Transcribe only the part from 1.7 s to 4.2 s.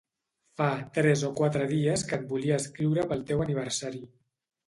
dies que et volia escriure pel teu aniversari.